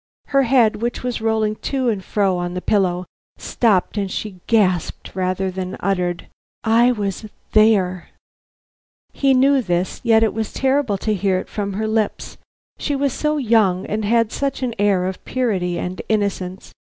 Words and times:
Her 0.29 0.41
head, 0.41 0.77
which 0.77 1.03
was 1.03 1.21
rolling 1.21 1.57
to 1.57 1.87
and 1.89 2.03
fro 2.03 2.35
on 2.39 2.55
the 2.55 2.59
pillow, 2.61 3.05
stopped 3.37 3.97
and 3.99 4.09
she 4.09 4.39
gasped, 4.47 5.13
rather 5.15 5.51
than 5.51 5.77
uttered: 5.79 6.27
"I 6.63 6.91
was 6.91 7.27
there." 7.51 8.09
He 9.13 9.35
knew 9.35 9.61
this, 9.61 10.01
yet 10.03 10.23
it 10.23 10.33
was 10.33 10.53
terrible 10.53 10.97
to 10.97 11.13
hear 11.13 11.37
it 11.37 11.49
from 11.49 11.73
her 11.73 11.87
lips; 11.87 12.37
she 12.79 12.95
was 12.95 13.13
so 13.13 13.37
young 13.37 13.85
and 13.85 14.03
had 14.03 14.31
such 14.31 14.63
an 14.63 14.73
air 14.79 15.05
of 15.05 15.23
purity 15.23 15.77
and 15.77 16.01
innocence. 16.09 16.71